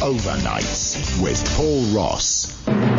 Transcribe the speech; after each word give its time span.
Overnights 0.00 1.20
with 1.20 1.44
Paul 1.56 1.82
Ross. 1.94 2.89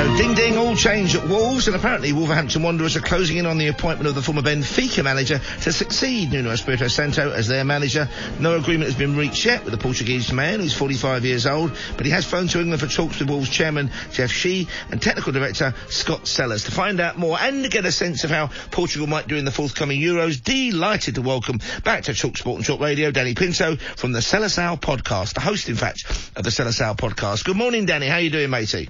So 0.00 0.16
ding 0.16 0.32
ding, 0.32 0.56
all 0.56 0.76
change 0.76 1.14
at 1.14 1.28
Wolves, 1.28 1.66
and 1.66 1.76
apparently 1.76 2.14
Wolverhampton 2.14 2.62
Wanderers 2.62 2.96
are 2.96 3.02
closing 3.02 3.36
in 3.36 3.44
on 3.44 3.58
the 3.58 3.66
appointment 3.66 4.08
of 4.08 4.14
the 4.14 4.22
former 4.22 4.40
Benfica 4.40 5.04
manager 5.04 5.42
to 5.60 5.72
succeed 5.74 6.32
Nuno 6.32 6.48
Espirito 6.52 6.88
Santo 6.88 7.30
as 7.32 7.48
their 7.48 7.66
manager. 7.66 8.08
No 8.38 8.56
agreement 8.56 8.88
has 8.88 8.94
been 8.94 9.14
reached 9.14 9.44
yet 9.44 9.62
with 9.62 9.72
the 9.72 9.78
Portuguese 9.78 10.32
man, 10.32 10.60
who's 10.60 10.72
45 10.72 11.26
years 11.26 11.46
old, 11.46 11.76
but 11.98 12.06
he 12.06 12.12
has 12.12 12.24
flown 12.24 12.48
to 12.48 12.60
England 12.60 12.80
for 12.80 12.86
talks 12.86 13.18
with 13.18 13.28
Wolves 13.28 13.50
chairman 13.50 13.90
Jeff 14.10 14.30
Shi 14.30 14.68
and 14.90 15.02
technical 15.02 15.32
director 15.32 15.74
Scott 15.90 16.26
Sellers. 16.26 16.64
to 16.64 16.70
find 16.70 16.98
out 16.98 17.18
more 17.18 17.38
and 17.38 17.64
to 17.64 17.68
get 17.68 17.84
a 17.84 17.92
sense 17.92 18.24
of 18.24 18.30
how 18.30 18.48
Portugal 18.70 19.06
might 19.06 19.28
do 19.28 19.36
in 19.36 19.44
the 19.44 19.52
forthcoming 19.52 20.00
Euros. 20.00 20.42
Delighted 20.42 21.16
to 21.16 21.20
welcome 21.20 21.58
back 21.84 22.04
to 22.04 22.14
Talk 22.14 22.38
Sport 22.38 22.56
and 22.56 22.64
Talk 22.64 22.80
Radio 22.80 23.10
Danny 23.10 23.34
Pinto 23.34 23.76
from 23.76 24.12
the 24.12 24.20
Seleção 24.20 24.80
podcast, 24.80 25.34
the 25.34 25.40
host, 25.40 25.68
in 25.68 25.76
fact, 25.76 26.06
of 26.36 26.42
the 26.42 26.50
Seleção 26.50 26.96
podcast. 26.96 27.44
Good 27.44 27.58
morning, 27.58 27.84
Danny. 27.84 28.06
How 28.06 28.14
are 28.14 28.20
you 28.22 28.30
doing, 28.30 28.48
matey? 28.48 28.88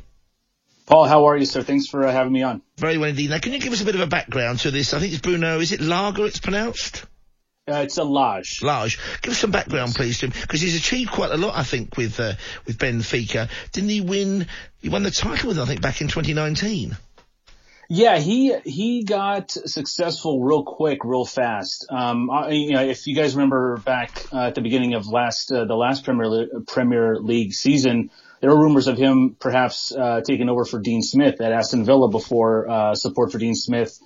Paul, 0.90 1.04
how 1.04 1.26
are 1.26 1.36
you, 1.36 1.44
sir? 1.44 1.62
Thanks 1.62 1.86
for 1.86 2.04
uh, 2.04 2.10
having 2.10 2.32
me 2.32 2.42
on. 2.42 2.62
Very 2.76 2.98
well 2.98 3.10
indeed. 3.10 3.30
Now, 3.30 3.38
can 3.38 3.52
you 3.52 3.60
give 3.60 3.72
us 3.72 3.80
a 3.80 3.84
bit 3.84 3.94
of 3.94 4.00
a 4.00 4.08
background 4.08 4.58
to 4.60 4.72
this? 4.72 4.92
I 4.92 4.98
think 4.98 5.12
it's 5.12 5.22
Bruno. 5.22 5.60
Is 5.60 5.70
it 5.70 5.80
Lager? 5.80 6.26
It's 6.26 6.40
pronounced. 6.40 7.06
Uh, 7.70 7.76
it's 7.76 7.96
a 7.98 8.02
Lage. 8.02 8.60
Lage. 8.60 8.98
Give 9.22 9.32
us 9.32 9.38
some 9.38 9.52
background, 9.52 9.94
please, 9.94 10.18
to 10.18 10.26
him, 10.26 10.32
because 10.32 10.60
he's 10.60 10.74
achieved 10.74 11.12
quite 11.12 11.30
a 11.30 11.36
lot, 11.36 11.56
I 11.56 11.62
think, 11.62 11.96
with 11.96 12.18
uh, 12.18 12.32
with 12.66 12.76
Benfica. 12.76 13.48
Didn't 13.70 13.90
he 13.90 14.00
win? 14.00 14.48
He 14.80 14.88
won 14.88 15.04
the 15.04 15.12
title 15.12 15.50
with, 15.50 15.60
I 15.60 15.64
think, 15.64 15.80
back 15.80 16.00
in 16.00 16.08
2019. 16.08 16.96
Yeah, 17.88 18.18
he 18.18 18.56
he 18.64 19.04
got 19.04 19.52
successful 19.52 20.42
real 20.42 20.64
quick, 20.64 21.04
real 21.04 21.24
fast. 21.24 21.86
Um, 21.88 22.30
I, 22.30 22.50
you 22.50 22.72
know, 22.72 22.82
if 22.82 23.06
you 23.06 23.14
guys 23.14 23.36
remember 23.36 23.76
back 23.76 24.24
uh, 24.32 24.46
at 24.46 24.56
the 24.56 24.60
beginning 24.60 24.94
of 24.94 25.06
last 25.06 25.52
uh, 25.52 25.66
the 25.66 25.76
last 25.76 26.02
Premier 26.04 26.48
Premier 26.66 27.16
League 27.20 27.52
season, 27.52 28.10
there 28.40 28.50
were 28.50 28.60
rumors 28.60 28.88
of 28.88 28.96
him 28.96 29.36
perhaps 29.38 29.92
uh, 29.92 30.22
taking 30.22 30.48
over 30.48 30.64
for 30.64 30.80
Dean 30.80 31.02
Smith 31.02 31.40
at 31.40 31.52
Aston 31.52 31.84
Villa 31.84 32.08
before 32.08 32.68
uh, 32.68 32.94
support 32.94 33.32
for 33.32 33.38
Dean 33.38 33.54
Smith, 33.54 33.98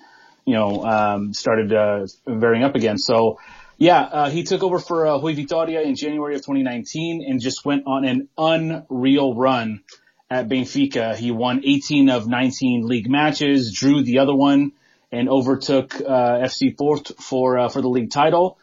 you 0.44 0.54
know, 0.54 0.84
um, 0.84 1.32
started 1.32 1.72
uh, 1.72 2.06
varying 2.26 2.64
up 2.64 2.74
again. 2.74 2.98
So, 2.98 3.38
yeah, 3.78 4.00
uh, 4.00 4.30
he 4.30 4.42
took 4.42 4.62
over 4.62 4.78
for 4.78 5.06
uh, 5.06 5.18
Rui 5.18 5.34
Vitoria 5.34 5.82
in 5.82 5.94
January 5.94 6.34
of 6.34 6.40
2019 6.40 7.24
and 7.28 7.40
just 7.40 7.64
went 7.64 7.84
on 7.86 8.04
an 8.04 8.28
unreal 8.36 9.34
run 9.34 9.82
at 10.28 10.48
Benfica. 10.48 11.14
He 11.14 11.30
won 11.30 11.62
18 11.64 12.10
of 12.10 12.26
19 12.26 12.86
league 12.86 13.08
matches, 13.08 13.72
drew 13.72 14.02
the 14.02 14.18
other 14.18 14.34
one, 14.34 14.72
and 15.12 15.28
overtook 15.28 15.94
uh, 15.94 16.40
FC 16.40 16.76
Porto 16.76 17.14
for 17.14 17.58
uh, 17.58 17.68
for 17.68 17.80
the 17.80 17.88
league 17.88 18.10
title. 18.10 18.58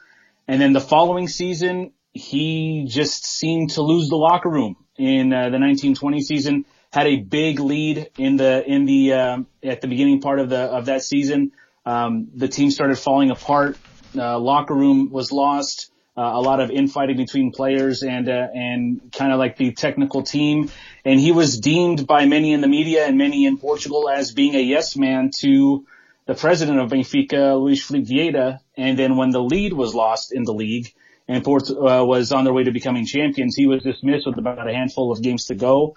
And 0.49 0.59
then 0.59 0.73
the 0.73 0.81
following 0.81 1.29
season, 1.29 1.93
he 2.11 2.85
just 2.89 3.25
seemed 3.25 3.71
to 3.71 3.83
lose 3.83 4.09
the 4.09 4.17
locker 4.17 4.49
room 4.49 4.75
in 4.97 5.33
uh, 5.33 5.49
the 5.49 5.59
1920 5.59 6.21
season. 6.21 6.65
Had 6.91 7.07
a 7.07 7.17
big 7.17 7.59
lead 7.59 8.09
in 8.17 8.35
the 8.35 8.63
in 8.67 8.85
the 8.85 9.13
um, 9.13 9.47
at 9.63 9.79
the 9.79 9.87
beginning 9.87 10.19
part 10.19 10.39
of 10.39 10.49
the 10.49 10.59
of 10.59 10.87
that 10.87 11.03
season. 11.03 11.53
Um, 11.85 12.27
the 12.35 12.47
team 12.47 12.69
started 12.69 12.97
falling 12.97 13.31
apart. 13.31 13.77
Uh, 14.15 14.37
locker 14.37 14.75
room 14.75 15.09
was 15.09 15.31
lost. 15.31 15.91
Uh, 16.17 16.31
a 16.33 16.41
lot 16.41 16.59
of 16.59 16.69
infighting 16.69 17.15
between 17.15 17.53
players 17.53 18.03
and 18.03 18.27
uh, 18.27 18.47
and 18.53 19.13
kind 19.13 19.31
of 19.31 19.39
like 19.39 19.55
the 19.55 19.71
technical 19.71 20.23
team. 20.23 20.69
And 21.05 21.17
he 21.17 21.31
was 21.31 21.59
deemed 21.59 22.05
by 22.05 22.25
many 22.25 22.51
in 22.51 22.59
the 22.59 22.67
media 22.67 23.05
and 23.05 23.17
many 23.17 23.45
in 23.45 23.57
Portugal 23.57 24.09
as 24.09 24.33
being 24.33 24.55
a 24.55 24.59
yes 24.59 24.97
man 24.97 25.31
to 25.39 25.85
the 26.25 26.35
president 26.35 26.79
of 26.79 26.89
Benfica, 26.89 27.57
Luis 27.57 27.81
Filipe 27.81 28.05
Vieira. 28.05 28.59
And 28.75 28.99
then 28.99 29.15
when 29.15 29.29
the 29.29 29.41
lead 29.41 29.71
was 29.71 29.95
lost 29.95 30.33
in 30.33 30.43
the 30.43 30.53
league, 30.53 30.93
and 31.27 31.43
Porto 31.43 31.87
uh, 31.87 32.03
was 32.03 32.31
on 32.31 32.43
their 32.43 32.53
way 32.53 32.63
to 32.63 32.71
becoming 32.71 33.05
champions. 33.05 33.55
He 33.55 33.67
was 33.67 33.83
dismissed 33.83 34.25
with 34.25 34.37
about 34.37 34.69
a 34.69 34.73
handful 34.73 35.11
of 35.11 35.21
games 35.21 35.45
to 35.45 35.55
go. 35.55 35.95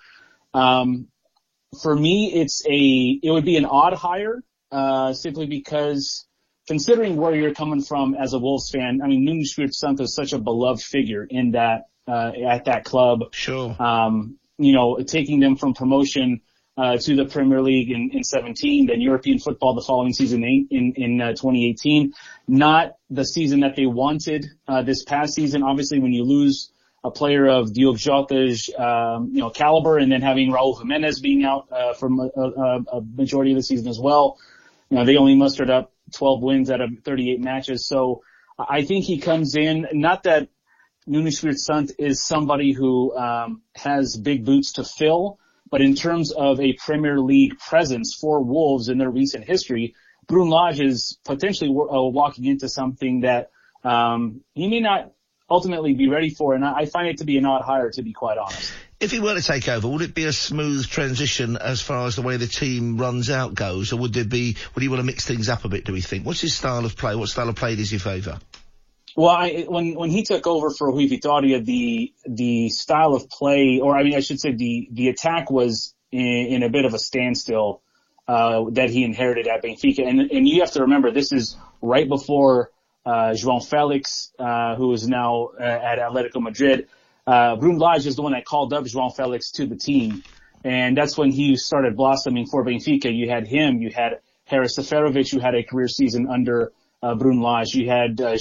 Um, 0.53 1.09
for 1.83 1.95
me, 1.95 2.33
it's 2.33 2.65
a 2.67 3.21
it 3.23 3.31
would 3.31 3.45
be 3.45 3.57
an 3.57 3.65
odd 3.65 3.95
hire 3.95 4.43
uh, 4.71 5.13
simply 5.13 5.47
because 5.47 6.27
considering 6.67 7.17
where 7.17 7.35
you're 7.35 7.55
coming 7.55 7.83
from 7.83 8.15
as 8.15 8.33
a 8.33 8.39
Wolves 8.39 8.71
fan. 8.71 9.01
I 9.03 9.09
mean, 9.09 9.25
Nuno 9.25 9.41
Espirito 9.41 9.73
Santo 9.73 10.05
is 10.05 10.15
such 10.15 10.33
a 10.33 10.39
beloved 10.39 10.83
figure 10.83 11.27
in 11.29 11.53
that 11.53 11.85
uh, 12.07 12.33
at 12.47 12.67
that 12.67 12.85
club. 12.85 13.33
Sure. 13.33 13.75
Um, 13.81 14.39
you 14.59 14.73
know, 14.73 14.99
taking 15.03 15.41
them 15.41 15.57
from 15.57 15.75
promotion 15.75 16.41
uh, 16.77 16.97
to 16.97 17.15
the 17.15 17.25
Premier 17.25 17.63
League 17.63 17.91
in, 17.91 18.11
in 18.13 18.25
17, 18.25 18.87
then 18.87 19.01
European 19.01 19.39
football 19.39 19.75
the 19.75 19.83
following 19.83 20.13
season 20.13 20.43
in, 20.43 20.93
in, 20.97 21.21
uh, 21.21 21.31
2018. 21.31 22.13
Not 22.49 22.97
the 23.11 23.25
season 23.25 23.61
that 23.61 23.77
they 23.77 23.87
wanted 23.87 24.47
uh, 24.67 24.83
this 24.83 25.05
past 25.05 25.35
season. 25.35 25.63
Obviously, 25.63 26.01
when 26.01 26.13
you 26.13 26.25
lose 26.25 26.73
a 27.05 27.11
player 27.11 27.47
of 27.47 27.73
Diogo 27.73 27.97
Jota's, 27.97 28.71
um, 28.77 29.31
you 29.33 29.41
know, 29.41 29.51
caliber 29.51 29.99
and 29.99 30.11
then 30.11 30.23
having 30.23 30.51
Raul 30.51 30.77
Jimenez 30.77 31.21
being 31.21 31.45
out 31.45 31.69
uh, 31.71 31.93
for 31.95 32.09
a, 32.09 32.41
a, 32.41 32.99
a 32.99 33.01
majority 33.03 33.53
of 33.53 33.57
the 33.57 33.63
season 33.63 33.89
as 33.89 34.01
well, 34.01 34.39
you 34.91 34.97
know, 34.97 35.05
they 35.05 35.17
only 35.17 35.37
mustered 35.37 35.71
up 35.71 35.93
12 36.13 36.43
wins 36.43 36.71
out 36.71 36.81
of 36.81 36.91
38 37.05 37.41
matches. 37.41 37.87
So 37.87 38.23
I 38.59 38.83
think 38.83 39.05
he 39.05 39.19
comes 39.19 39.55
in, 39.55 39.87
not 39.93 40.25
that 40.25 40.49
Nuno 41.07 41.29
Espirito 41.29 41.59
Santo 41.59 41.93
is 41.99 42.25
somebody 42.25 42.73
who 42.73 43.15
um, 43.17 43.63
has 43.75 44.17
big 44.17 44.45
boots 44.45 44.73
to 44.73 44.85
fill, 44.85 45.39
but 45.71 45.81
in 45.81 45.95
terms 45.95 46.33
of 46.33 46.61
a 46.61 46.75
Premier 46.75 47.19
League 47.21 47.59
presence 47.59 48.17
for 48.21 48.43
Wolves 48.43 48.89
in 48.89 48.99
their 48.99 49.11
recent 49.11 49.45
history, 49.45 49.95
Lage 50.31 50.81
is 50.81 51.19
potentially 51.25 51.71
uh, 51.71 52.03
walking 52.03 52.45
into 52.47 52.69
something 52.69 53.21
that 53.21 53.51
um, 53.83 54.41
he 54.55 54.69
may 54.69 54.81
not 54.81 55.13
ultimately 55.51 55.95
be 55.95 56.09
ready 56.09 56.31
for, 56.31 56.55
and 56.55 56.65
I 56.65 56.87
find 56.87 57.09
it 57.09 57.19
to 57.19 57.25
be 57.25 57.37
an 57.37 57.45
odd 57.45 57.63
hire, 57.63 57.91
to 57.91 58.03
be 58.03 58.13
quite 58.13 58.39
honest. 58.39 58.73
If 59.01 59.11
he 59.11 59.21
were 59.21 59.35
to 59.35 59.43
take 59.43 59.69
over, 59.69 59.87
would 59.89 60.01
it 60.01 60.15
be 60.15 60.25
a 60.25 60.33
smooth 60.33 60.87
transition 60.87 61.59
as 61.59 61.83
far 61.83 62.07
as 62.07 62.17
the 62.17 62.23
way 62.23 62.39
the 62.39 62.47
team 62.47 62.97
runs 62.97 63.29
out 63.29 63.55
goes, 63.55 63.93
or 63.93 63.97
would 63.97 64.15
there 64.15 64.25
be? 64.25 64.57
Would 64.75 64.83
he 64.83 64.89
want 64.89 65.01
to 65.01 65.05
mix 65.05 65.27
things 65.27 65.49
up 65.49 65.65
a 65.65 65.69
bit? 65.69 65.85
Do 65.85 65.93
we 65.93 66.01
think? 66.01 66.25
What's 66.25 66.41
his 66.41 66.55
style 66.55 66.87
of 66.87 66.97
play? 66.97 67.15
What 67.15 67.29
style 67.29 67.49
of 67.49 67.57
play 67.57 67.77
does 67.77 67.91
he 67.91 67.99
favour? 67.99 68.39
Well, 69.17 69.31
I, 69.31 69.65
when 69.69 69.95
when 69.95 70.11
he 70.11 70.25
took 70.25 70.47
over 70.47 70.71
for 70.71 70.91
Rui 70.91 71.07
Vitoria, 71.07 71.61
the 71.61 72.13
the 72.27 72.69
style 72.71 73.15
of 73.15 73.29
play, 73.31 73.79
or 73.81 73.97
I 73.97 74.03
mean, 74.03 74.15
I 74.15 74.21
should 74.21 74.41
say, 74.41 74.53
the 74.53 74.89
the 74.91 75.09
attack 75.09 75.51
was 75.51 75.95
in, 76.11 76.21
in 76.21 76.63
a 76.65 76.69
bit 76.69 76.85
of 76.85 76.95
a 76.95 76.99
standstill 76.99 77.81
uh, 78.27 78.65
that 78.73 78.91
he 78.91 79.05
inherited 79.05 79.47
at 79.47 79.63
Benfica, 79.63 80.07
and 80.07 80.21
and 80.33 80.49
you 80.49 80.61
have 80.61 80.73
to 80.73 80.83
remember 80.83 81.13
this 81.13 81.33
is 81.33 81.57
right 81.81 82.09
before 82.09 82.71
uh, 83.07 83.35
João 83.35 83.65
Felix, 83.65 84.33
uh, 84.39 84.75
who 84.75 84.93
is 84.93 85.07
now 85.07 85.51
uh, 85.61 85.63
at 85.63 85.99
Atletico 85.99 86.43
Madrid. 86.43 86.89
Uh, 87.27 87.57
Bruno 87.57 87.79
Lage 87.79 88.07
is 88.07 88.17
the 88.17 88.23
one 88.23 88.33
that 88.33 88.45
called 88.45 88.73
up 88.73 88.85
João 88.85 89.15
Felix 89.15 89.53
to 89.53 89.67
the 89.67 89.77
team, 89.77 90.25
and 90.65 90.97
that's 90.97 91.17
when 91.17 91.31
he 91.31 91.57
started 91.57 91.97
blossoming 91.97 92.47
for 92.47 92.65
Benfica. 92.65 93.15
You 93.15 93.31
had 93.31 93.47
him, 93.47 93.81
you 93.81 93.91
had 93.91 94.19
Harris 94.45 94.77
Seferovic, 94.77 95.31
who 95.31 95.39
had 95.39 95.55
a 95.55 95.63
career 95.63 95.89
season 95.89 96.27
under 96.29 96.73
uh, 97.05 97.15
Bruno 97.15 97.43
Lage. 97.43 97.75
You 97.75 97.89
had 97.89 98.21
uh, 98.21 98.37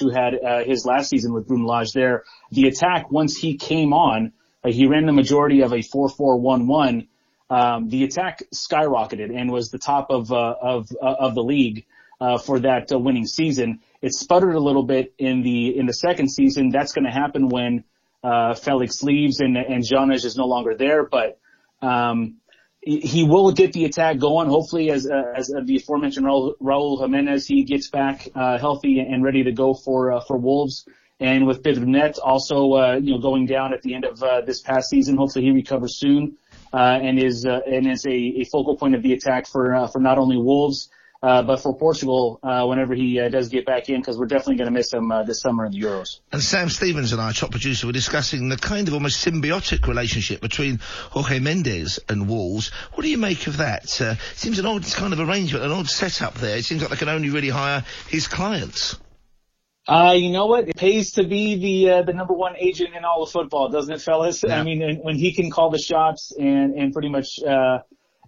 who 0.00 0.10
had 0.10 0.34
uh, 0.34 0.64
his 0.64 0.86
last 0.86 1.10
season 1.10 1.34
with 1.34 1.46
Bruno 1.46 1.66
Lage 1.66 1.92
there. 1.92 2.24
The 2.50 2.66
attack, 2.66 3.10
once 3.10 3.36
he 3.36 3.58
came 3.58 3.92
on, 3.92 4.32
uh, 4.64 4.70
he 4.70 4.86
ran 4.86 5.04
the 5.04 5.12
majority 5.12 5.60
of 5.60 5.72
a 5.72 5.76
4-4-1-1. 5.76 7.08
Um, 7.48 7.88
the 7.88 8.04
attack 8.04 8.42
skyrocketed 8.54 9.36
and 9.36 9.52
was 9.52 9.70
the 9.70 9.78
top 9.78 10.10
of 10.10 10.32
uh, 10.32 10.54
of 10.60 10.88
uh, 11.00 11.14
of 11.20 11.34
the 11.34 11.42
league 11.42 11.84
uh, 12.20 12.38
for 12.38 12.60
that 12.60 12.88
winning 12.90 13.26
season. 13.26 13.80
It 14.00 14.14
sputtered 14.14 14.54
a 14.54 14.60
little 14.60 14.82
bit 14.82 15.14
in 15.18 15.42
the 15.42 15.78
in 15.78 15.86
the 15.86 15.92
second 15.92 16.30
season. 16.30 16.70
That's 16.70 16.92
going 16.92 17.04
to 17.04 17.12
happen 17.12 17.48
when 17.48 17.84
Felix 18.56 19.02
leaves 19.02 19.40
and 19.40 19.56
and 19.56 19.84
Jonas 19.84 20.24
is 20.24 20.36
no 20.36 20.46
longer 20.46 20.74
there. 20.74 21.04
But 21.04 21.38
um, 21.82 22.38
he 22.86 23.24
will 23.24 23.50
get 23.50 23.72
the 23.72 23.84
attack 23.84 24.18
going. 24.18 24.48
Hopefully, 24.48 24.90
as 24.90 25.06
uh, 25.06 25.32
as 25.34 25.48
the 25.48 25.76
aforementioned 25.76 26.24
Raul, 26.24 26.54
Raul 26.62 27.00
Jimenez, 27.00 27.46
he 27.46 27.64
gets 27.64 27.90
back 27.90 28.28
uh, 28.34 28.58
healthy 28.58 29.00
and 29.00 29.24
ready 29.24 29.42
to 29.44 29.52
go 29.52 29.74
for 29.74 30.12
uh, 30.12 30.20
for 30.20 30.38
Wolves. 30.38 30.86
And 31.18 31.46
with 31.46 31.64
Pedro 31.64 32.12
also, 32.22 32.74
uh, 32.74 33.00
you 33.02 33.12
know, 33.12 33.18
going 33.18 33.46
down 33.46 33.72
at 33.72 33.82
the 33.82 33.94
end 33.94 34.04
of 34.04 34.22
uh, 34.22 34.42
this 34.42 34.60
past 34.60 34.90
season, 34.90 35.16
hopefully 35.16 35.46
he 35.46 35.50
recovers 35.50 35.98
soon 35.98 36.36
uh, 36.72 36.98
and 37.02 37.18
is 37.18 37.44
uh, 37.46 37.60
and 37.66 37.90
is 37.90 38.04
a, 38.06 38.10
a 38.12 38.44
focal 38.44 38.76
point 38.76 38.94
of 38.94 39.02
the 39.02 39.14
attack 39.14 39.46
for 39.46 39.74
uh, 39.74 39.88
for 39.88 39.98
not 39.98 40.18
only 40.18 40.36
Wolves 40.36 40.88
uh, 41.26 41.42
but 41.42 41.60
for 41.60 41.76
Portugal, 41.76 42.38
uh, 42.44 42.64
whenever 42.66 42.94
he 42.94 43.18
uh, 43.18 43.28
does 43.28 43.48
get 43.48 43.66
back 43.66 43.88
in, 43.88 44.00
because 44.00 44.16
we're 44.16 44.26
definitely 44.26 44.58
going 44.58 44.68
to 44.68 44.72
miss 44.72 44.92
him 44.92 45.10
uh, 45.10 45.24
this 45.24 45.40
summer 45.40 45.66
in 45.66 45.72
the 45.72 45.80
Euros. 45.80 46.20
And 46.30 46.40
Sam 46.40 46.68
Stevens 46.68 47.12
and 47.12 47.20
I, 47.20 47.32
top 47.32 47.50
producer, 47.50 47.88
were 47.88 47.92
discussing 47.92 48.48
the 48.48 48.56
kind 48.56 48.86
of 48.86 48.94
almost 48.94 49.26
symbiotic 49.26 49.88
relationship 49.88 50.40
between 50.40 50.78
Jorge 51.10 51.40
Mendes 51.40 51.98
and 52.08 52.28
Wolves. 52.28 52.68
What 52.94 53.02
do 53.02 53.10
you 53.10 53.18
make 53.18 53.48
of 53.48 53.56
that? 53.56 54.00
Uh, 54.00 54.14
seems 54.36 54.60
an 54.60 54.66
odd 54.66 54.84
kind 54.84 55.12
of 55.12 55.18
arrangement, 55.18 55.64
an 55.64 55.72
odd 55.72 55.88
setup 55.88 56.34
there. 56.34 56.58
It 56.58 56.64
seems 56.64 56.80
like 56.80 56.90
they 56.92 56.96
can 56.96 57.08
only 57.08 57.30
really 57.30 57.50
hire 57.50 57.82
his 58.08 58.28
clients. 58.28 58.96
Uh, 59.88 60.14
you 60.16 60.30
know 60.30 60.46
what? 60.46 60.68
It 60.68 60.76
pays 60.76 61.12
to 61.14 61.24
be 61.24 61.56
the 61.56 61.90
uh, 61.90 62.02
the 62.02 62.12
number 62.12 62.34
one 62.34 62.54
agent 62.56 62.94
in 62.96 63.04
all 63.04 63.24
of 63.24 63.30
football, 63.30 63.68
doesn't 63.68 63.92
it, 63.92 64.00
fellas? 64.00 64.44
Yeah. 64.46 64.60
I 64.60 64.62
mean, 64.62 65.00
when 65.02 65.16
he 65.16 65.32
can 65.32 65.50
call 65.50 65.70
the 65.70 65.78
shots 65.78 66.32
and 66.36 66.74
and 66.74 66.92
pretty 66.92 67.08
much 67.08 67.40
uh, 67.42 67.78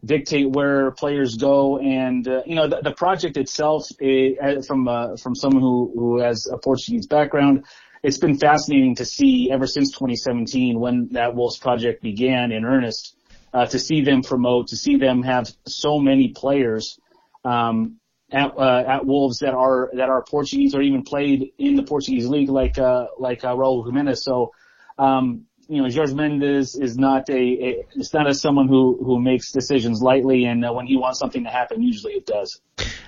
dictate 0.04 0.50
where 0.50 0.90
players 0.92 1.36
go. 1.36 1.78
And 1.78 2.26
uh, 2.26 2.42
you 2.46 2.54
know, 2.54 2.68
the, 2.68 2.80
the 2.82 2.92
project 2.92 3.36
itself, 3.36 3.86
it, 3.98 4.64
from 4.66 4.88
uh, 4.88 5.16
from 5.16 5.34
someone 5.34 5.62
who 5.62 5.92
who 5.94 6.20
has 6.20 6.46
a 6.52 6.58
Portuguese 6.58 7.06
background, 7.06 7.64
it's 8.02 8.18
been 8.18 8.38
fascinating 8.38 8.96
to 8.96 9.04
see 9.04 9.50
ever 9.50 9.66
since 9.66 9.92
2017 9.92 10.78
when 10.78 11.08
that 11.12 11.34
Wolves 11.34 11.58
project 11.58 12.02
began 12.02 12.52
in 12.52 12.64
earnest. 12.64 13.14
Uh, 13.50 13.64
to 13.64 13.78
see 13.78 14.02
them 14.02 14.20
promote, 14.22 14.68
to 14.68 14.76
see 14.76 14.98
them 14.98 15.22
have 15.22 15.50
so 15.66 15.98
many 15.98 16.28
players 16.36 16.98
um, 17.46 17.98
at 18.30 18.52
uh, 18.58 18.84
at 18.86 19.06
Wolves 19.06 19.38
that 19.38 19.54
are 19.54 19.90
that 19.94 20.10
are 20.10 20.22
Portuguese 20.22 20.74
or 20.74 20.82
even 20.82 21.02
played 21.02 21.52
in 21.56 21.74
the 21.74 21.82
Portuguese 21.82 22.26
league, 22.26 22.50
like 22.50 22.76
uh, 22.76 23.06
like 23.18 23.44
uh, 23.44 23.54
Raul 23.54 23.86
Jimenez. 23.86 24.22
So 24.22 24.52
um, 24.98 25.46
you 25.68 25.82
know, 25.82 25.90
Jorge 25.90 26.14
Mendes 26.14 26.74
is 26.74 26.96
not 26.96 27.28
a, 27.28 27.34
a 27.34 27.86
it's 27.94 28.14
not 28.14 28.26
a 28.26 28.32
someone 28.32 28.68
who 28.68 28.98
who 29.04 29.20
makes 29.20 29.52
decisions 29.52 30.00
lightly, 30.00 30.46
and 30.46 30.64
uh, 30.64 30.72
when 30.72 30.86
he 30.86 30.96
wants 30.96 31.18
something 31.18 31.44
to 31.44 31.50
happen, 31.50 31.82
usually 31.82 32.14
it 32.14 32.24
does. 32.24 32.60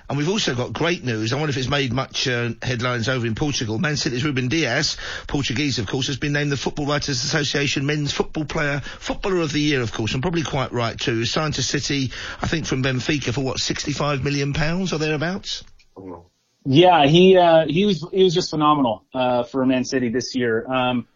And 0.07 0.17
we've 0.17 0.29
also 0.29 0.53
got 0.53 0.71
great 0.71 1.03
news. 1.03 1.33
I 1.33 1.37
wonder 1.37 1.49
if 1.49 1.57
it's 1.57 1.69
made 1.69 1.91
much 1.91 2.27
uh, 2.27 2.51
headlines 2.61 3.09
over 3.09 3.25
in 3.25 3.33
Portugal. 3.33 3.79
Man 3.79 3.97
City's 3.97 4.23
Ruben 4.23 4.47
Dias, 4.47 4.97
Portuguese 5.25 5.79
of 5.79 5.87
course, 5.87 6.07
has 6.07 6.17
been 6.17 6.33
named 6.33 6.51
the 6.51 6.57
Football 6.57 6.85
Writers 6.85 7.23
Association 7.23 7.85
Men's 7.87 8.13
Football 8.13 8.45
Player 8.45 8.81
Footballer 8.81 9.39
of 9.39 9.51
the 9.51 9.61
Year, 9.61 9.81
of 9.81 9.91
course, 9.91 10.13
and 10.13 10.21
probably 10.21 10.43
quite 10.43 10.71
right 10.71 10.99
too. 10.99 11.17
He's 11.17 11.31
signed 11.31 11.55
to 11.55 11.63
City, 11.63 12.11
I 12.41 12.47
think, 12.47 12.67
from 12.67 12.83
Benfica 12.83 13.33
for 13.33 13.41
what, 13.41 13.59
65 13.59 14.23
million 14.23 14.53
pounds 14.53 14.93
or 14.93 14.99
thereabouts. 14.99 15.63
Yeah, 16.63 17.07
he 17.07 17.37
uh, 17.37 17.65
he 17.67 17.87
was 17.87 18.07
he 18.13 18.23
was 18.23 18.35
just 18.35 18.51
phenomenal 18.51 19.03
uh, 19.15 19.43
for 19.43 19.65
Man 19.65 19.83
City 19.83 20.09
this 20.09 20.35
year. 20.35 20.71
Um, 20.71 21.07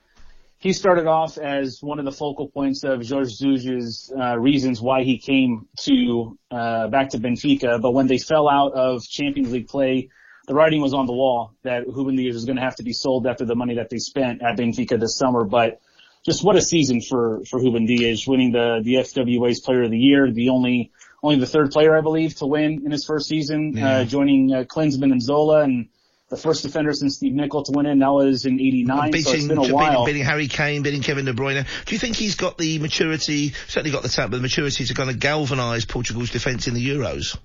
he 0.58 0.74
started 0.74 1.06
off 1.06 1.38
as 1.38 1.80
one 1.82 2.00
of 2.00 2.06
the 2.06 2.12
focal 2.12 2.48
points 2.48 2.84
of 2.84 3.08
Jorge 3.08 3.30
Jesus' 3.30 4.12
uh, 4.12 4.38
reasons 4.38 4.82
why 4.82 5.04
he 5.04 5.18
came 5.18 5.68
to 5.82 6.38
uh, 6.50 6.88
back 6.88 7.10
to 7.10 7.18
Benfica. 7.20 7.82
But 7.82 7.92
when 7.92 8.08
they 8.08 8.18
fell 8.18 8.50
out 8.50 8.74
of 8.74 9.04
Champions 9.04 9.52
League 9.52 9.68
play, 9.68 10.10
the 10.48 10.54
writing 10.54 10.82
was 10.82 10.94
on 10.94 11.08
the 11.08 11.14
wall 11.14 11.54
that 11.64 11.88
Ruben 11.88 12.16
Dias 12.16 12.36
was 12.36 12.46
going 12.46 12.58
to 12.58 12.62
have 12.62 12.76
to 12.78 12.84
be 12.84 12.94
sold 12.94 13.28
after 13.28 13.46
the 13.46 13.56
money 13.56 13.76
that 13.76 13.90
they 13.90 13.98
spent 13.98 14.42
at 14.42 14.58
Benfica 14.58 15.00
this 15.00 15.18
summer. 15.18 15.44
But 15.44 15.82
just 16.24 16.44
what 16.44 16.56
a 16.56 16.62
season 16.62 17.02
for 17.02 17.44
for 17.50 17.60
Ruben 17.60 17.86
Dias, 17.86 18.28
winning 18.28 18.52
the 18.52 18.82
the 18.84 18.96
FWA's 18.96 19.60
Player 19.60 19.84
of 19.84 19.92
the 19.92 20.00
Year, 20.00 20.32
the 20.32 20.50
only 20.50 20.92
only 21.22 21.40
the 21.40 21.46
third 21.48 21.72
player 21.72 21.98
I 21.98 22.02
believe 22.02 22.36
to 22.38 22.46
win 22.46 22.84
in 22.86 22.92
his 22.92 23.06
first 23.06 23.28
season, 23.28 23.74
yeah. 23.76 23.98
uh, 23.98 24.06
joining 24.06 24.54
uh, 24.54 24.64
Klinsmann 24.64 25.12
and 25.12 25.22
Zola 25.22 25.62
and 25.62 25.90
the 26.30 26.38
first 26.38 26.64
defender 26.64 26.92
since 26.94 27.18
Steve 27.18 27.34
Nicol 27.34 27.64
to 27.64 27.72
win 27.72 27.86
it. 27.86 28.00
That 28.00 28.12
was 28.12 28.46
in 28.46 28.60
'89, 28.60 29.14
so 29.14 29.32
it's 29.32 29.48
been 29.48 29.58
a 29.58 29.74
while. 29.74 30.06
Beating, 30.06 30.24
Harry 30.24 30.48
Kane, 30.48 30.82
beating 30.82 31.02
Kevin 31.02 31.26
De 31.26 31.34
Bruyne. 31.34 31.66
Do 31.86 31.96
you 31.96 32.00
think 32.00 32.16
he's 32.16 32.36
got 32.36 32.58
the 32.58 32.80
maturity? 32.80 33.54
Certainly 33.68 33.92
got 33.92 34.04
the 34.04 34.10
talent, 34.10 34.32
but 34.32 34.38
the 34.38 34.44
maturity 34.44 34.86
to 34.86 34.94
kind 34.94 35.10
of 35.10 35.20
galvanise 35.20 35.86
Portugal's 35.86 36.32
defence 36.32 36.68
in 36.68 36.74
the 36.74 36.88
Euros. 36.88 37.38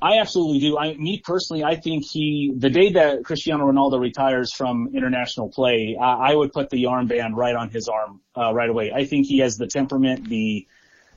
I 0.00 0.18
absolutely 0.18 0.60
do. 0.60 0.76
I, 0.76 0.94
me 0.94 1.20
personally, 1.24 1.64
I 1.64 1.76
think 1.76 2.04
he, 2.04 2.52
the 2.54 2.68
day 2.68 2.92
that 2.92 3.24
Cristiano 3.24 3.64
Ronaldo 3.70 3.98
retires 3.98 4.52
from 4.52 4.90
international 4.94 5.48
play, 5.48 5.96
I, 5.98 6.32
I 6.32 6.34
would 6.34 6.52
put 6.52 6.68
the 6.68 6.84
armband 6.84 7.34
right 7.34 7.56
on 7.56 7.70
his 7.70 7.88
arm 7.88 8.20
uh, 8.36 8.52
right 8.52 8.68
away. 8.68 8.92
I 8.92 9.06
think 9.06 9.26
he 9.26 9.38
has 9.38 9.56
the 9.56 9.66
temperament, 9.66 10.28
the 10.28 10.66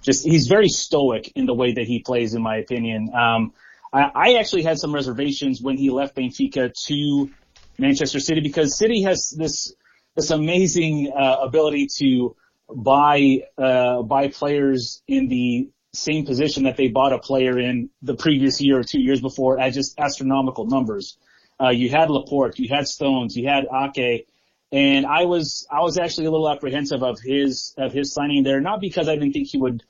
just 0.02 0.26
he's 0.26 0.48
very 0.48 0.70
stoic 0.70 1.34
in 1.36 1.48
the 1.48 1.54
way 1.54 1.74
that 1.74 1.86
he 1.86 2.00
plays, 2.00 2.34
in 2.34 2.42
my 2.42 2.58
opinion. 2.58 3.14
Um, 3.14 3.54
I, 3.94 4.02
I 4.02 4.34
actually 4.40 4.64
had 4.64 4.78
some 4.80 4.94
reservations 4.94 5.62
when 5.62 5.78
he 5.78 5.90
left 5.90 6.16
Benfica 6.16 6.74
to 6.88 7.30
Manchester 7.78 8.20
City 8.20 8.42
because 8.42 8.78
City 8.78 9.04
has 9.04 9.34
this 9.38 9.74
this 10.16 10.32
amazing 10.32 11.14
uh, 11.16 11.38
ability 11.44 11.88
to 12.00 12.36
buy 12.74 13.44
uh, 13.58 14.02
buy 14.02 14.30
players 14.30 15.02
in 15.08 15.28
the 15.28 15.70
same 15.94 16.26
position 16.26 16.64
that 16.64 16.78
they 16.78 16.88
bought 16.88 17.14
a 17.14 17.20
player 17.20 17.60
in 17.60 17.90
the 18.02 18.16
previous 18.16 18.62
year 18.62 18.80
or 18.80 18.84
two 18.84 19.00
years 19.00 19.22
before 19.22 19.60
at 19.60 19.74
just 19.74 20.00
astronomical 20.00 20.66
numbers. 20.66 21.18
Uh, 21.60 21.70
you 21.70 21.90
had 21.90 22.10
Laporte, 22.10 22.60
you 22.60 22.70
had 22.70 22.88
Stones, 22.88 23.36
you 23.36 23.48
had 23.48 23.66
Ake, 23.74 24.28
and 24.72 25.06
I 25.06 25.26
was 25.26 25.66
I 25.72 25.82
was 25.82 25.98
actually 25.98 26.28
a 26.28 26.32
little 26.32 26.50
apprehensive 26.50 27.04
of 27.04 27.20
his 27.20 27.74
of 27.78 27.94
his 27.94 28.14
signing 28.14 28.44
there, 28.44 28.60
not 28.60 28.82
because 28.82 29.08
I 29.08 29.16
didn't 29.16 29.34
think 29.34 29.48
he 29.48 29.58
would 29.58 29.84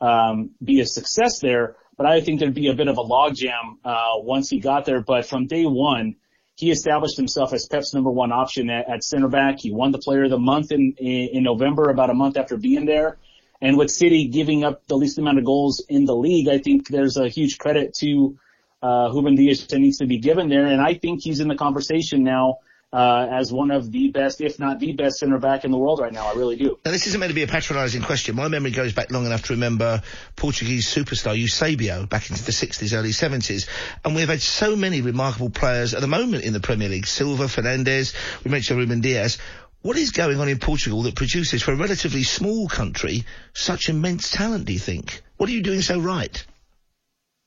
um, 0.00 0.50
be 0.62 0.80
a 0.80 0.86
success 0.86 1.38
there, 1.40 1.76
but 1.96 2.06
I 2.06 2.20
think 2.20 2.40
there'd 2.40 2.54
be 2.54 2.68
a 2.68 2.74
bit 2.74 2.88
of 2.88 2.98
a 2.98 3.02
logjam 3.02 3.76
uh, 3.84 4.14
once 4.16 4.48
he 4.48 4.60
got 4.60 4.84
there. 4.84 5.00
But 5.00 5.26
from 5.26 5.46
day 5.46 5.64
one, 5.64 6.16
he 6.56 6.70
established 6.70 7.16
himself 7.16 7.52
as 7.52 7.66
Pep's 7.66 7.94
number 7.94 8.10
one 8.10 8.32
option 8.32 8.70
at, 8.70 8.88
at 8.88 9.04
center 9.04 9.28
back. 9.28 9.56
He 9.60 9.72
won 9.72 9.92
the 9.92 9.98
Player 9.98 10.24
of 10.24 10.30
the 10.30 10.38
Month 10.38 10.72
in, 10.72 10.94
in 10.98 11.28
in 11.36 11.42
November, 11.42 11.90
about 11.90 12.10
a 12.10 12.14
month 12.14 12.36
after 12.36 12.56
being 12.56 12.86
there. 12.86 13.18
And 13.60 13.78
with 13.78 13.90
City 13.90 14.26
giving 14.26 14.64
up 14.64 14.86
the 14.88 14.96
least 14.96 15.18
amount 15.18 15.38
of 15.38 15.44
goals 15.44 15.84
in 15.88 16.04
the 16.04 16.16
league, 16.16 16.48
I 16.48 16.58
think 16.58 16.88
there's 16.88 17.16
a 17.16 17.28
huge 17.28 17.58
credit 17.58 17.94
to 18.00 18.36
uh, 18.82 19.10
Ruben 19.12 19.36
Dias 19.36 19.66
that 19.66 19.78
needs 19.78 19.98
to 19.98 20.06
be 20.06 20.18
given 20.18 20.48
there. 20.48 20.66
And 20.66 20.80
I 20.80 20.94
think 20.94 21.22
he's 21.22 21.38
in 21.38 21.46
the 21.46 21.54
conversation 21.54 22.24
now 22.24 22.58
uh, 22.92 23.26
as 23.30 23.52
one 23.52 23.70
of 23.70 23.90
the 23.90 24.10
best, 24.10 24.40
if 24.40 24.58
not 24.58 24.78
the 24.78 24.92
best 24.92 25.18
center 25.18 25.38
back 25.38 25.64
in 25.64 25.70
the 25.70 25.78
world 25.78 25.98
right 26.00 26.12
now. 26.12 26.26
I 26.26 26.34
really 26.34 26.56
do. 26.56 26.78
Now, 26.84 26.90
this 26.90 27.06
isn't 27.06 27.18
meant 27.18 27.30
to 27.30 27.34
be 27.34 27.42
a 27.42 27.46
patronising 27.46 28.02
question. 28.02 28.36
My 28.36 28.48
memory 28.48 28.70
goes 28.70 28.92
back 28.92 29.10
long 29.10 29.24
enough 29.24 29.44
to 29.44 29.54
remember 29.54 30.02
Portuguese 30.36 30.86
superstar 30.86 31.36
Eusebio 31.38 32.06
back 32.06 32.28
into 32.30 32.44
the 32.44 32.52
60s, 32.52 32.96
early 32.96 33.10
70s. 33.10 33.66
And 34.04 34.14
we've 34.14 34.28
had 34.28 34.42
so 34.42 34.76
many 34.76 35.00
remarkable 35.00 35.50
players 35.50 35.94
at 35.94 36.02
the 36.02 36.06
moment 36.06 36.44
in 36.44 36.52
the 36.52 36.60
Premier 36.60 36.90
League. 36.90 37.06
Silva, 37.06 37.44
Fernandes, 37.44 38.14
we 38.44 38.50
mentioned 38.50 38.78
Ruben 38.78 39.00
Dias. 39.00 39.38
What 39.80 39.96
is 39.96 40.10
going 40.10 40.38
on 40.38 40.48
in 40.48 40.58
Portugal 40.58 41.02
that 41.02 41.16
produces, 41.16 41.62
for 41.62 41.72
a 41.72 41.76
relatively 41.76 42.22
small 42.22 42.68
country, 42.68 43.24
such 43.54 43.88
immense 43.88 44.30
talent, 44.30 44.66
do 44.66 44.72
you 44.72 44.78
think? 44.78 45.22
What 45.38 45.48
are 45.48 45.52
you 45.52 45.62
doing 45.62 45.80
so 45.80 45.98
right? 45.98 46.44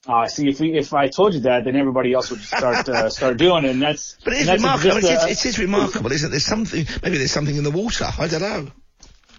Uh, 0.07 0.27
see, 0.27 0.47
if 0.47 0.59
we, 0.59 0.77
if 0.77 0.93
I 0.93 1.07
told 1.07 1.33
you 1.33 1.39
that, 1.41 1.63
then 1.63 1.75
everybody 1.75 2.13
else 2.13 2.29
would 2.29 2.41
start 2.41 2.87
uh, 2.87 3.09
start 3.09 3.37
doing 3.37 3.65
it, 3.65 3.71
and 3.71 3.81
that's. 3.81 4.17
But 4.23 4.33
it's 4.33 4.49
remarkable. 4.49 4.97
It's, 4.97 5.07
a, 5.07 5.13
it, 5.13 5.31
is, 5.31 5.45
it 5.45 5.49
is 5.49 5.59
remarkable, 5.59 6.11
isn't 6.11 6.27
it? 6.27 6.31
There's 6.31 6.45
something. 6.45 6.85
Maybe 7.01 7.17
there's 7.17 7.31
something 7.31 7.55
in 7.55 7.63
the 7.63 7.71
water. 7.71 8.05
I 8.19 8.27
don't 8.27 8.41
know. 8.41 8.67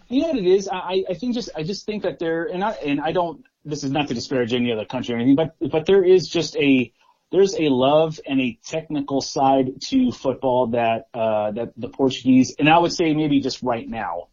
You 0.09 0.23
know 0.23 0.29
what 0.29 0.39
it 0.39 0.47
is? 0.47 0.69
I, 0.69 1.05
I 1.09 1.15
think 1.15 1.35
just 1.35 1.51
I 1.57 1.63
just 1.63 1.87
think 1.87 2.03
that 2.03 2.19
there, 2.19 2.45
and 2.45 2.65
I 2.65 2.73
and 2.73 3.01
I 3.01 3.13
don't. 3.13 3.45
This 3.65 3.85
is 3.85 3.91
not 3.91 4.09
to 4.09 4.15
disparage 4.15 4.55
any 4.55 4.73
other 4.73 4.85
country 4.85 5.15
or 5.15 5.19
anything, 5.19 5.37
but 5.37 5.57
but 5.71 5.87
there 5.87 6.05
is 6.05 6.29
just 6.29 6.57
a 6.57 6.93
there's 7.33 7.55
a 7.55 7.69
love 7.69 8.21
and 8.27 8.41
a 8.41 8.59
technical 8.65 9.21
side 9.21 9.81
to 9.89 10.13
football 10.13 10.69
that 10.69 11.09
uh, 11.13 11.51
that 11.53 11.73
the 11.77 11.89
Portuguese, 11.89 12.55
and 12.59 12.69
I 12.69 12.79
would 12.79 12.93
say 12.93 13.15
maybe 13.15 13.41
just 13.41 13.63
right 13.63 13.89
now, 13.89 14.29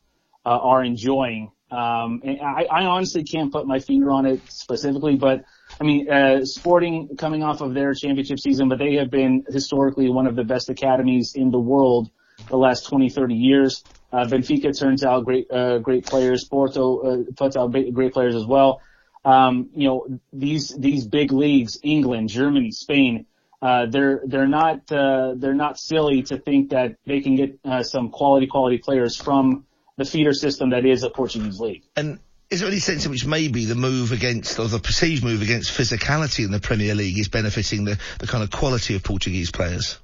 uh, 0.46 0.50
are 0.50 0.84
enjoying. 0.84 1.52
Um, 1.74 2.22
and 2.24 2.40
I, 2.40 2.66
I 2.70 2.86
honestly 2.86 3.24
can't 3.24 3.52
put 3.52 3.66
my 3.66 3.80
finger 3.80 4.12
on 4.12 4.28
it 4.28 4.42
specifically, 4.52 5.16
but 5.16 5.44
I 5.82 5.84
mean, 5.84 6.08
uh, 6.10 6.46
Sporting 6.46 7.16
coming 7.18 7.42
off 7.42 7.62
of 7.62 7.74
their 7.74 7.96
championship 7.96 8.40
season, 8.40 8.70
but 8.70 8.78
they 8.78 8.96
have 8.96 9.10
been 9.10 9.44
historically 9.50 10.08
one 10.10 10.28
of 10.28 10.36
the 10.36 10.44
best 10.44 10.70
academies 10.70 11.34
in 11.36 11.50
the 11.50 11.60
world 11.60 12.12
the 12.50 12.58
last 12.58 12.88
20, 12.88 13.10
30 13.10 13.34
years. 13.34 13.84
Uh, 14.12 14.26
Benfica 14.26 14.78
turns 14.78 15.04
out 15.04 15.26
great, 15.26 15.50
uh, 15.52 15.80
great 15.80 16.06
players. 16.06 16.46
Porto 16.48 17.00
uh, 17.00 17.24
puts 17.36 17.58
out 17.58 17.72
great 17.72 18.14
players 18.14 18.36
as 18.36 18.46
well. 18.46 18.82
Um, 19.26 19.70
you 19.74 19.88
know, 19.88 20.20
these 20.32 20.76
these 20.78 21.08
big 21.08 21.32
leagues, 21.32 21.80
England, 21.82 22.30
Germany, 22.30 22.72
Spain, 22.72 23.26
uh, 23.62 23.88
they're 23.88 24.22
they're 24.28 24.48
not 24.48 24.92
uh, 24.92 25.34
they're 25.38 25.56
not 25.56 25.80
silly 25.80 26.22
to 26.24 26.38
think 26.38 26.72
that 26.72 26.98
they 27.08 27.22
can 27.22 27.36
get 27.36 27.58
uh, 27.66 27.82
some 27.82 28.10
quality 28.10 28.46
quality 28.46 28.78
players 28.78 29.16
from 29.16 29.66
the 29.98 30.06
feeder 30.06 30.34
system 30.34 30.72
that 30.72 30.86
is 30.86 31.04
a 31.04 31.10
Portuguese 31.10 31.60
league. 31.60 31.84
And 31.96 32.20
is 32.50 32.60
there 32.60 32.70
any 32.70 32.80
sense 32.80 33.06
in 33.06 33.12
which 33.12 33.26
maybe 33.26 33.66
the 33.66 33.76
move 33.76 34.12
against, 34.12 34.60
or 34.60 34.68
the 34.68 34.80
perceived 34.80 35.24
move 35.24 35.42
against 35.42 35.72
physicality 35.72 36.46
in 36.46 36.52
the 36.52 36.60
Premier 36.60 36.94
League 36.94 37.18
is 37.18 37.28
benefiting 37.28 37.86
the, 37.86 38.00
the 38.20 38.28
kind 38.28 38.44
of 38.44 38.52
quality 38.52 38.96
of 38.96 39.04
Portuguese 39.04 39.52
players? 39.52 40.00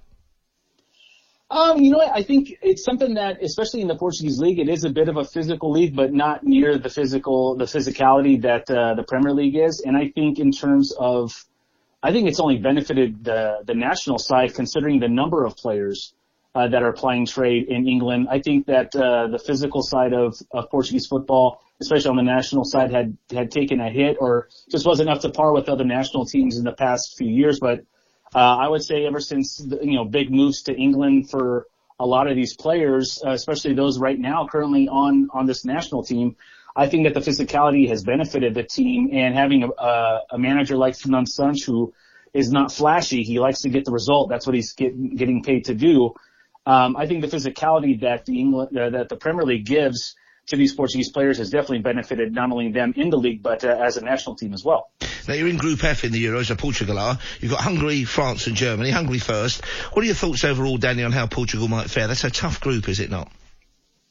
Um, 1.51 1.81
you 1.81 1.89
know, 1.89 1.99
I 1.99 2.21
think 2.21 2.53
it's 2.61 2.83
something 2.83 3.15
that, 3.15 3.41
especially 3.41 3.81
in 3.81 3.87
the 3.87 3.95
Portuguese 3.95 4.37
league, 4.37 4.59
it 4.59 4.69
is 4.69 4.83
a 4.83 4.89
bit 4.89 5.09
of 5.09 5.17
a 5.17 5.23
physical 5.23 5.71
league, 5.71 5.95
but 5.95 6.13
not 6.13 6.43
near 6.43 6.77
the 6.77 6.89
physical, 6.89 7.55
the 7.55 7.65
physicality 7.65 8.39
that 8.43 8.69
uh, 8.69 8.93
the 8.93 9.03
Premier 9.03 9.33
League 9.33 9.55
is. 9.55 9.81
And 9.83 9.97
I 9.97 10.09
think 10.09 10.37
in 10.37 10.51
terms 10.51 10.93
of, 10.97 11.33
I 12.03 12.11
think 12.11 12.27
it's 12.27 12.39
only 12.39 12.57
benefited 12.57 13.23
the 13.23 13.59
the 13.65 13.73
national 13.73 14.19
side 14.19 14.53
considering 14.53 14.99
the 14.99 15.09
number 15.09 15.43
of 15.43 15.57
players 15.57 16.13
uh, 16.55 16.67
that 16.67 16.83
are 16.83 16.93
playing 16.93 17.25
trade 17.25 17.67
in 17.67 17.87
England. 17.87 18.27
I 18.29 18.39
think 18.39 18.67
that 18.67 18.95
uh, 18.95 19.27
the 19.27 19.39
physical 19.39 19.81
side 19.81 20.13
of, 20.13 20.35
of 20.51 20.69
Portuguese 20.69 21.07
football 21.07 21.61
especially 21.81 22.09
on 22.09 22.15
the 22.17 22.23
national 22.23 22.65
side, 22.65 22.91
had 22.91 23.17
had 23.31 23.51
taken 23.51 23.79
a 23.79 23.89
hit 23.89 24.17
or 24.19 24.49
just 24.69 24.85
wasn't 24.85 25.09
up 25.09 25.21
to 25.21 25.29
par 25.29 25.53
with 25.53 25.69
other 25.69 25.85
national 25.85 26.25
teams 26.25 26.57
in 26.57 26.63
the 26.63 26.71
past 26.71 27.17
few 27.17 27.29
years. 27.29 27.59
But 27.59 27.79
uh, 28.35 28.39
I 28.39 28.67
would 28.67 28.83
say 28.83 29.05
ever 29.05 29.19
since 29.19 29.57
the, 29.57 29.79
you 29.81 29.95
know 29.95 30.05
big 30.05 30.31
moves 30.31 30.63
to 30.63 30.75
England 30.75 31.29
for 31.29 31.67
a 31.99 32.05
lot 32.05 32.27
of 32.27 32.35
these 32.35 32.55
players, 32.55 33.21
uh, 33.25 33.31
especially 33.31 33.73
those 33.73 33.99
right 33.99 34.19
now 34.19 34.47
currently 34.47 34.87
on 34.87 35.29
on 35.33 35.45
this 35.45 35.63
national 35.65 36.03
team, 36.03 36.35
I 36.75 36.87
think 36.87 37.05
that 37.05 37.13
the 37.13 37.21
physicality 37.21 37.87
has 37.89 38.03
benefited 38.03 38.53
the 38.53 38.63
team 38.63 39.09
and 39.13 39.35
having 39.35 39.63
a, 39.63 39.69
a, 39.69 40.21
a 40.31 40.37
manager 40.37 40.75
like 40.75 40.97
Fernando 40.97 41.29
Santos 41.29 41.63
who 41.63 41.93
is 42.33 42.51
not 42.51 42.71
flashy, 42.71 43.23
he 43.23 43.39
likes 43.39 43.61
to 43.61 43.69
get 43.69 43.85
the 43.85 43.91
result. 43.91 44.29
That's 44.29 44.45
what 44.45 44.55
he's 44.55 44.73
get, 44.73 44.93
getting 45.15 45.41
paid 45.41 45.65
to 45.65 45.73
do. 45.73 46.13
Um, 46.65 46.95
I 46.97 47.07
think 47.07 47.21
the 47.21 47.27
physicality 47.27 48.01
that 48.01 48.25
the 48.25 48.39
England 48.39 48.77
uh, 48.77 48.89
that 48.91 49.09
the 49.09 49.15
Premier 49.15 49.43
League 49.45 49.65
gives 49.65 50.15
to 50.47 50.55
these 50.55 50.73
Portuguese 50.73 51.11
players 51.11 51.37
has 51.37 51.49
definitely 51.49 51.79
benefited 51.79 52.33
not 52.33 52.51
only 52.51 52.71
them 52.71 52.93
in 52.95 53.09
the 53.09 53.17
league, 53.17 53.41
but 53.41 53.63
uh, 53.63 53.69
as 53.69 53.97
a 53.97 54.01
national 54.03 54.35
team 54.35 54.53
as 54.53 54.63
well. 54.63 54.91
Now 55.27 55.35
you're 55.35 55.47
in 55.47 55.57
Group 55.57 55.83
F 55.83 56.03
in 56.03 56.11
the 56.11 56.23
Euros, 56.23 56.45
so 56.47 56.55
Portugal 56.55 56.97
are. 56.97 57.19
You've 57.39 57.51
got 57.51 57.61
Hungary, 57.61 58.03
France 58.03 58.47
and 58.47 58.55
Germany. 58.55 58.89
Hungary 58.89 59.19
first. 59.19 59.63
What 59.93 60.01
are 60.01 60.05
your 60.05 60.15
thoughts 60.15 60.43
overall, 60.43 60.77
Danny, 60.77 61.03
on 61.03 61.11
how 61.11 61.27
Portugal 61.27 61.67
might 61.67 61.89
fare? 61.89 62.07
That's 62.07 62.23
a 62.23 62.31
tough 62.31 62.61
group, 62.61 62.89
is 62.89 62.99
it 62.99 63.11
not? 63.11 63.31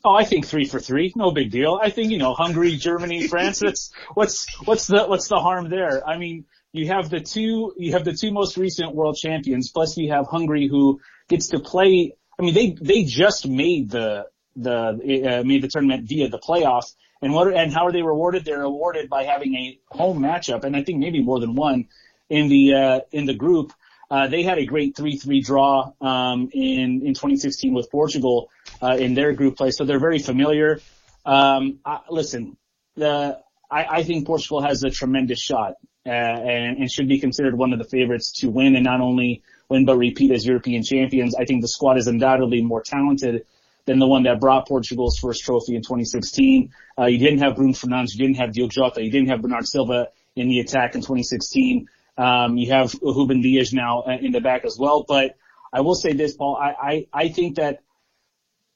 Oh, 0.04 0.14
I 0.14 0.24
think 0.24 0.46
three 0.46 0.64
for 0.64 0.78
three, 0.78 1.12
no 1.16 1.32
big 1.32 1.50
deal. 1.50 1.78
I 1.82 1.90
think 1.90 2.12
you 2.12 2.18
know 2.18 2.34
Hungary, 2.34 2.76
Germany, 2.76 3.26
France. 3.28 3.58
That's 3.58 3.92
what's 4.14 4.46
what's 4.64 4.86
the 4.86 5.06
what's 5.06 5.28
the 5.28 5.40
harm 5.40 5.70
there? 5.70 6.06
I 6.06 6.18
mean, 6.18 6.44
you 6.72 6.86
have 6.88 7.10
the 7.10 7.20
two 7.20 7.74
you 7.76 7.92
have 7.92 8.04
the 8.04 8.12
two 8.12 8.30
most 8.30 8.56
recent 8.56 8.94
world 8.94 9.16
champions, 9.16 9.72
plus 9.72 9.96
you 9.96 10.12
have 10.12 10.26
Hungary 10.28 10.68
who 10.68 11.00
gets 11.28 11.48
to 11.48 11.58
play. 11.58 12.14
I 12.38 12.44
mean, 12.44 12.54
they 12.54 12.70
they 12.70 13.04
just 13.04 13.48
made 13.48 13.90
the 13.90 14.26
the 14.54 15.40
uh, 15.40 15.42
made 15.44 15.62
the 15.62 15.68
tournament 15.68 16.08
via 16.08 16.28
the 16.28 16.38
playoffs, 16.38 16.94
and 17.20 17.32
what 17.32 17.52
and 17.52 17.72
how 17.72 17.86
are 17.86 17.92
they 17.92 18.02
rewarded? 18.02 18.44
They're 18.44 18.60
rewarded 18.60 19.10
by 19.10 19.24
having 19.24 19.54
a 19.54 19.78
home 19.88 20.20
matchup, 20.20 20.64
and 20.64 20.76
I 20.76 20.84
think 20.84 20.98
maybe 20.98 21.22
more 21.22 21.40
than 21.40 21.54
one 21.54 21.88
in 22.28 22.48
the 22.48 22.74
uh, 22.74 23.00
in 23.10 23.26
the 23.26 23.34
group. 23.34 23.72
Uh, 24.10 24.26
they 24.26 24.42
had 24.42 24.56
a 24.56 24.64
great 24.64 24.96
3-3 24.96 25.44
draw 25.44 25.92
um, 26.00 26.48
in 26.54 27.02
in 27.04 27.12
2016 27.12 27.74
with 27.74 27.90
Portugal 27.90 28.48
uh, 28.80 28.96
in 28.98 29.12
their 29.12 29.34
group 29.34 29.58
play, 29.58 29.70
so 29.70 29.84
they're 29.84 30.00
very 30.00 30.18
familiar. 30.18 30.80
Um, 31.26 31.80
I, 31.84 32.00
listen, 32.08 32.56
the 32.96 33.38
I, 33.70 33.84
I 33.84 34.02
think 34.04 34.26
Portugal 34.26 34.62
has 34.62 34.82
a 34.82 34.90
tremendous 34.90 35.40
shot 35.40 35.74
uh, 36.06 36.10
and, 36.10 36.78
and 36.78 36.90
should 36.90 37.06
be 37.06 37.18
considered 37.18 37.54
one 37.54 37.74
of 37.74 37.78
the 37.78 37.84
favorites 37.84 38.32
to 38.40 38.48
win, 38.48 38.76
and 38.76 38.84
not 38.84 39.02
only 39.02 39.42
win 39.68 39.84
but 39.84 39.96
repeat 39.96 40.30
as 40.32 40.46
European 40.46 40.82
champions. 40.82 41.34
I 41.34 41.44
think 41.44 41.62
the 41.62 41.68
squad 41.68 41.98
is 41.98 42.06
undoubtedly 42.06 42.62
more 42.62 42.82
talented 42.82 43.46
than 43.84 43.98
the 43.98 44.06
one 44.06 44.24
that 44.24 44.40
brought 44.40 44.68
Portugal's 44.68 45.18
first 45.18 45.44
trophy 45.44 45.74
in 45.74 45.82
2016. 45.82 46.72
Uh, 46.98 47.06
you 47.06 47.18
didn't 47.18 47.38
have 47.38 47.56
Bruno 47.56 47.72
Fernandes, 47.72 48.14
you 48.14 48.18
didn't 48.18 48.36
have 48.36 48.52
Diogo 48.52 48.68
Jota, 48.68 49.02
you 49.02 49.10
didn't 49.10 49.28
have 49.28 49.42
Bernardo 49.42 49.64
Silva 49.64 50.08
in 50.36 50.48
the 50.48 50.60
attack 50.60 50.94
in 50.94 51.00
2016. 51.00 51.88
Um, 52.16 52.56
you 52.56 52.72
have 52.72 52.94
Ruben 53.00 53.42
Dias 53.42 53.72
now 53.72 54.02
uh, 54.02 54.16
in 54.20 54.32
the 54.32 54.40
back 54.40 54.64
as 54.64 54.76
well. 54.78 55.04
But 55.06 55.36
I 55.72 55.82
will 55.82 55.94
say 55.94 56.12
this, 56.12 56.36
Paul. 56.36 56.56
I 56.56 56.74
I, 56.80 57.06
I 57.12 57.28
think 57.28 57.56
that 57.56 57.80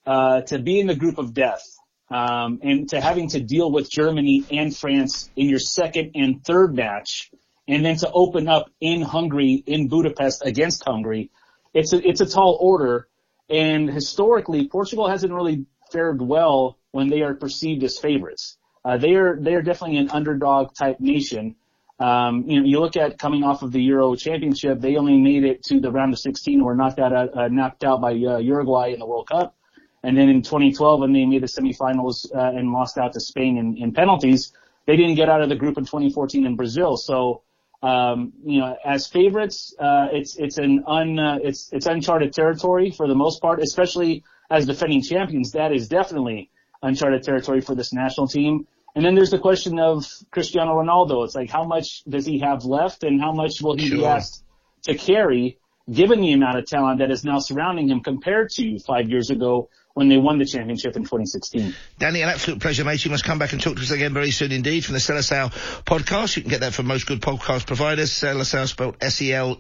uh, 0.07 0.43
to 0.43 0.59
be 0.59 0.81
in 0.81 0.87
the 0.87 0.95
group 0.95 1.19
of 1.19 1.35
death 1.35 1.63
um, 2.11 2.61
and 2.63 2.89
to 2.91 3.01
having 3.01 3.29
to 3.31 3.41
deal 3.41 3.71
with 3.71 3.91
Germany 3.91 4.45
and 4.51 4.77
France 4.77 5.31
in 5.37 5.49
your 5.49 5.59
second 5.59 6.13
and 6.15 6.45
third 6.45 6.75
match, 6.75 7.31
and 7.73 7.85
then 7.85 7.97
to 7.97 8.11
open 8.13 8.49
up 8.49 8.71
in 8.81 9.01
Hungary 9.03 9.63
in 9.67 9.89
Budapest 9.89 10.43
against 10.45 10.85
Hungary, 10.85 11.31
it's 11.73 11.93
a 11.93 12.07
it's 12.07 12.21
a 12.21 12.27
tall 12.27 12.59
order. 12.61 13.09
And 13.49 13.91
historically, 13.91 14.69
Portugal 14.69 15.09
hasn't 15.09 15.33
really 15.33 15.67
fared 15.91 16.21
well 16.21 16.79
when 16.91 17.09
they 17.09 17.23
are 17.23 17.35
perceived 17.35 17.83
as 17.83 17.99
favorites. 17.99 18.59
Uh, 18.85 18.99
they 18.99 19.15
are 19.15 19.39
they 19.41 19.55
are 19.55 19.63
definitely 19.63 19.99
an 19.99 20.11
underdog 20.11 20.75
type 20.75 21.01
nation. 21.01 21.57
Um, 21.99 22.45
you 22.49 22.61
know, 22.61 22.67
you 22.67 22.81
look 22.81 22.97
at 22.97 23.19
coming 23.19 23.45
off 23.45 23.63
of 23.63 23.73
the 23.73 23.81
Euro 23.83 24.17
Championship, 24.17 24.81
they 24.81 24.97
only 24.97 25.17
made 25.19 25.45
it 25.45 25.63
to 25.65 25.79
the 25.81 25.91
round 25.91 26.13
of 26.13 26.19
16, 26.19 26.65
were 26.65 26.75
knocked 26.75 26.99
out 26.99 27.13
uh, 27.13 27.49
knocked 27.49 27.85
out 27.85 28.01
by 28.01 28.11
uh, 28.11 28.39
Uruguay 28.39 28.93
in 28.93 28.99
the 28.99 29.07
World 29.07 29.29
Cup, 29.29 29.55
and 30.03 30.17
then 30.17 30.29
in 30.29 30.43
2012, 30.43 31.01
when 31.01 31.13
they 31.13 31.25
made 31.25 31.43
the 31.43 31.47
semifinals 31.47 32.35
uh, 32.35 32.59
and 32.59 32.73
lost 32.73 32.99
out 32.99 33.13
to 33.13 33.21
Spain 33.21 33.57
in, 33.57 33.77
in 33.77 33.93
penalties, 33.93 34.53
they 34.87 34.97
didn't 34.97 35.15
get 35.15 35.29
out 35.29 35.43
of 35.43 35.49
the 35.49 35.55
group 35.55 35.79
in 35.79 35.85
2014 35.85 36.45
in 36.45 36.57
Brazil. 36.57 36.97
So, 36.97 37.43
um, 37.83 38.33
you 38.45 38.61
know, 38.61 38.77
as 38.85 39.07
favorites, 39.07 39.75
uh, 39.79 40.09
it's 40.13 40.37
it's 40.37 40.59
an 40.59 40.85
un 40.87 41.19
uh, 41.19 41.39
it's 41.43 41.73
it's 41.73 41.87
uncharted 41.87 42.33
territory 42.33 42.91
for 42.91 43.09
the 43.09 43.15
most 43.15 43.43
part, 43.43 43.61
especially 43.61 44.23
as 44.51 44.67
defending 44.67 45.03
champions. 45.03 45.53
That 45.53 45.73
is 45.73 45.89
definitely 45.89 46.51
uncharted 46.83 47.23
territory 47.23 47.61
for 47.61 47.75
this 47.75 47.93
national 47.93 48.29
team. 48.29 48.67
And 48.95 49.05
then 49.05 49.15
there's 49.15 49.31
the 49.31 49.39
question 49.39 49.79
of 49.79 50.07
Cristiano 50.31 50.75
Ronaldo. 50.75 51.25
It's 51.25 51.35
like 51.35 51.51
how 51.51 51.65
much 51.65 52.05
does 52.05 52.27
he 52.27 52.39
have 52.41 52.65
left, 52.65 53.03
and 53.03 53.21
how 53.21 53.33
much 53.33 53.61
will 53.63 53.77
he 53.77 53.89
sure. 53.89 53.99
be 53.99 54.05
asked 54.05 54.45
to 54.83 54.95
carry, 54.95 55.59
given 55.91 56.21
the 56.21 56.33
amount 56.33 56.59
of 56.59 56.67
talent 56.67 56.99
that 56.99 57.11
is 57.11 57.25
now 57.25 57.39
surrounding 57.39 57.89
him 57.89 58.01
compared 58.01 58.51
to 58.51 58.79
five 58.79 59.09
years 59.09 59.31
ago 59.31 59.69
when 59.95 60.09
they 60.09 60.17
won 60.17 60.39
the 60.39 60.47
championship 60.47 60.97
in 60.97 61.03
2016. 61.03 61.75
Danny, 61.99 62.23
an 62.23 62.31
absolute 62.31 62.61
pleasure, 62.61 62.85
mate. 62.85 63.05
You 63.05 63.11
must 63.11 63.25
come 63.25 63.39
back 63.39 63.53
and 63.53 63.61
talk 63.61 63.77
to 63.77 63.83
us 63.83 63.91
again 63.91 64.15
very 64.15 64.31
soon 64.31 64.53
indeed 64.53 64.85
from 64.85 64.95
the 64.95 65.01
Seleção 65.01 65.53
podcast. 65.85 66.37
You 66.37 66.43
can 66.43 66.51
get 66.51 66.61
that 66.61 66.73
from 66.73 66.87
most 66.87 67.07
good 67.07 67.21
podcast 67.21 67.67
providers. 67.67 68.11
Seleção 68.11 68.67
spelled 68.67 68.97
S-E-L-E-C-A-O. 69.01 69.53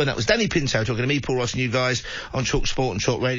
And 0.00 0.08
that 0.08 0.16
was 0.16 0.24
Danny 0.26 0.48
Pinto 0.48 0.82
talking 0.84 1.02
to 1.02 1.06
me, 1.06 1.20
Paul 1.20 1.36
Ross, 1.36 1.52
and 1.52 1.60
you 1.62 1.70
guys 1.70 2.02
on 2.32 2.44
Talk 2.44 2.66
Sport 2.66 2.92
and 2.94 3.02
Talk 3.02 3.20
Radio. 3.20 3.38